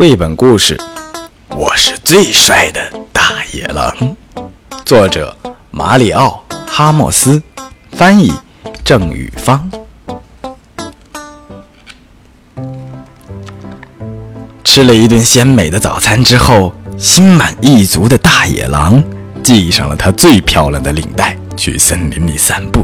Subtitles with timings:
[0.00, 0.74] 绘本故事
[1.54, 2.80] 《我是最帅的
[3.12, 3.94] 大野狼》，
[4.82, 5.36] 作者
[5.70, 7.42] 马里奥·哈莫斯，
[7.92, 8.32] 翻译
[8.82, 9.70] 郑宇芳。
[14.64, 19.04] 吃了一顿鲜美的早餐之后，心满意足的大野狼
[19.44, 22.82] 系上了他最漂亮的领带，去森林里散步。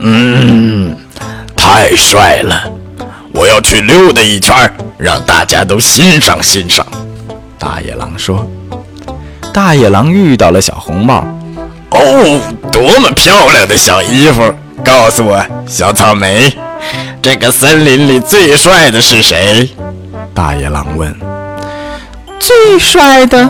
[0.00, 0.96] 嗯，
[1.54, 2.68] 太帅了！
[3.68, 4.54] 去溜达一圈，
[4.96, 6.86] 让大家都欣赏欣赏。
[7.58, 8.50] 大野狼说
[9.52, 11.22] ：“大野狼遇到了小红帽。
[11.90, 12.40] 哦，
[12.72, 14.42] 多么漂亮的小衣服！
[14.82, 16.50] 告诉我，小草莓，
[17.20, 19.68] 这个森林里最帅的是谁？”
[20.32, 21.14] 大野狼问。
[22.40, 23.46] “最帅的，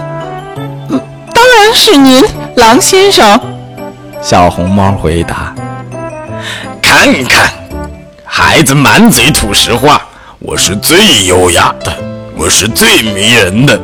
[1.32, 2.24] 当然是您，
[2.56, 3.40] 狼先生。”
[4.20, 5.54] 小红帽回答。
[6.82, 7.52] “看看。”
[8.30, 10.00] 孩子满嘴吐实话，
[10.40, 11.92] 我是最优雅的，
[12.36, 13.78] 我是最迷人的。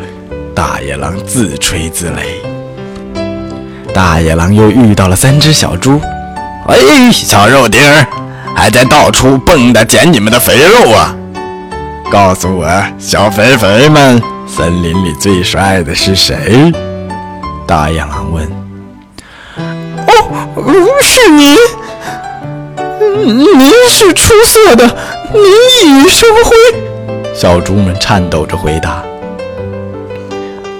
[0.54, 2.22] 大野狼自吹自擂。
[3.92, 6.00] 大野狼又遇到了三只小猪。
[6.68, 8.06] 哎，小肉丁儿，
[8.54, 11.12] 还在到处蹦跶捡你们的肥肉啊！
[12.08, 16.72] 告诉我，小肥肥们，森林里最帅的是谁？
[17.66, 18.48] 大野狼问。
[20.06, 21.56] 哦，是您。
[23.26, 24.96] 您是出色的，
[25.34, 26.56] 您熠生辉。
[27.34, 29.02] 小猪们颤抖着回答：“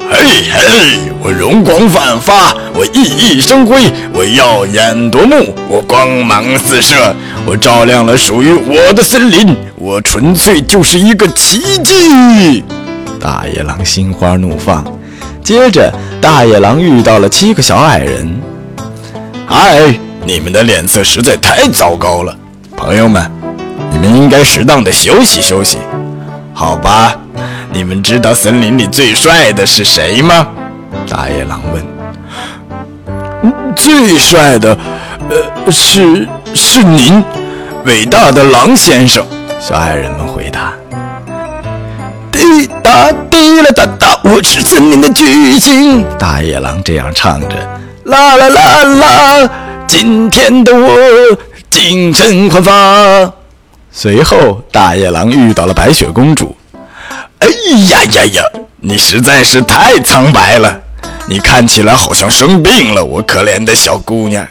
[0.09, 0.17] 嘿
[0.53, 6.95] 嘿，我容光焕发，我熠熠生辉，我耀眼夺目，我光芒四射，
[7.45, 12.63] 我照亮了属于我的森林，我纯粹就是一个奇迹！”
[13.21, 14.85] 大野狼心花怒放。
[15.43, 18.41] 接着，大野狼遇到了七个小矮人。
[19.47, 19.93] 嗨！
[20.25, 22.35] 你们的脸色实在太糟糕了，
[22.77, 23.31] 朋友们，
[23.95, 25.79] 你们应该适当的休息休息，
[26.53, 27.17] 好吧？
[27.73, 30.49] 你们知道森林里最帅的是谁吗？
[31.09, 33.55] 大野狼问。
[33.77, 34.77] 最帅的，
[35.31, 37.23] 呃，是是您，
[37.85, 39.25] 伟大的狼先生。
[39.61, 40.73] 小矮人们回答。
[42.33, 46.05] 滴答滴啦哒哒，我是森林的巨星。
[46.19, 47.55] 大野狼这样唱着，
[48.07, 49.51] 啦啦啦啦。
[49.87, 51.39] 今天的我
[51.71, 53.33] 精神焕发。
[53.97, 56.55] 随后，大野狼遇到了白雪公主。
[57.39, 57.49] 哎
[57.91, 58.43] 呀呀呀！
[58.81, 60.81] 你实在是太苍白了，
[61.29, 63.05] 你看起来好像生病了。
[63.05, 64.45] 我可怜的小姑娘，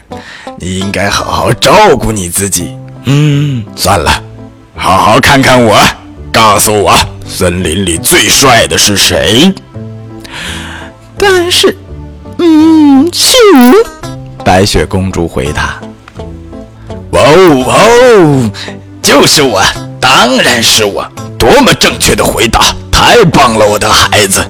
[0.58, 2.74] 你应该好好照顾你自己。
[3.04, 4.10] 嗯，算了，
[4.74, 5.78] 好好看看我，
[6.32, 6.96] 告诉我，
[7.26, 9.52] 森林里最帅的是谁？
[11.18, 11.76] 但是，
[12.38, 13.74] 嗯，是你。
[14.42, 15.78] 白雪公主回答
[17.12, 18.50] ：“哇哦哇哦，
[19.04, 19.62] 就是我，
[20.00, 21.06] 当然是我！
[21.38, 22.74] 多么正确的回答！
[22.90, 24.40] 太棒了，我的孩子！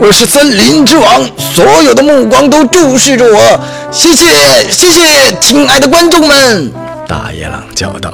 [0.00, 3.60] 我是森林之王，所有的目光都注视着我。
[3.92, 4.26] 谢谢，
[4.68, 6.72] 谢谢，亲爱的观众们！”
[7.06, 8.12] 大野狼叫道。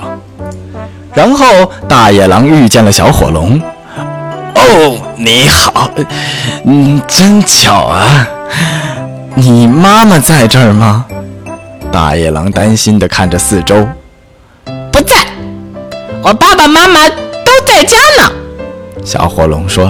[1.15, 3.59] 然后，大野狼遇见了小火龙。
[4.55, 5.91] “哦，你好，
[6.67, 8.29] 嗯，真巧啊！”
[9.35, 11.07] 你妈妈在这儿吗？
[11.91, 13.89] 大野狼担心地看着四周。
[14.93, 15.27] 不在，
[16.23, 18.31] 我爸爸妈妈都在家呢。
[19.05, 19.87] 小火龙说：“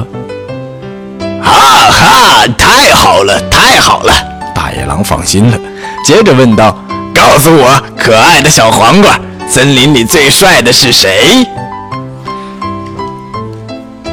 [1.42, 4.12] 哈哈，太好了，太好了！”
[4.54, 5.58] 大野狼放心了，
[6.04, 6.78] 接着问道
[7.12, 9.18] ：“告诉我，可爱的小黄瓜，
[9.48, 11.44] 森林里最帅的是谁？”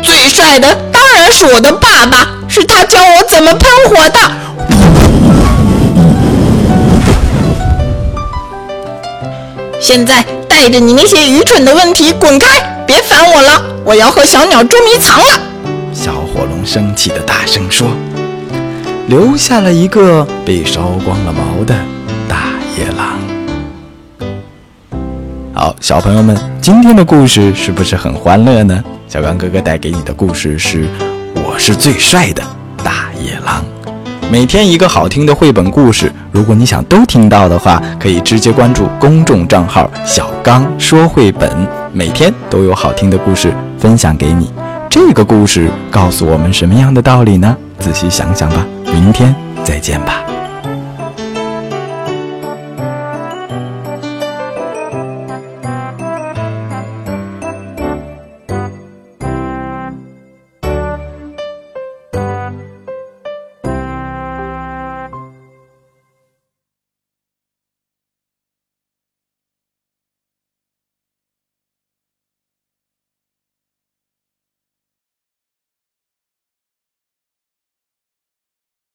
[0.02, 4.20] 最帅的当然是我的爸爸，是他教我怎么喷火的。
[9.80, 10.26] 现在
[10.58, 12.60] 带着你那些愚蠢的问题滚开！
[12.88, 15.40] 别烦我了，我要和小鸟捉迷藏了。
[15.94, 17.88] 小火龙生气的大声说，
[19.06, 21.76] 留下了一个被烧光了毛的
[22.28, 23.20] 大野狼。
[25.54, 28.84] 好，小朋友们，今天的故事是不是很欢乐呢？
[29.08, 30.88] 小刚哥哥带给你的故事是：
[31.36, 32.42] 我是最帅的
[32.84, 33.64] 大野狼。
[34.30, 41.50] 每天一个好听的绘本故事，如果你想都听到的话，可以直接关注公众账号“小刚说绘本”，
[41.94, 44.52] 每天都有好听的故事分享给你。
[44.90, 47.56] 这个故事告诉我们什么样的道理呢？
[47.80, 48.66] 仔细想想吧。
[48.84, 49.34] 明天
[49.64, 50.27] 再见吧。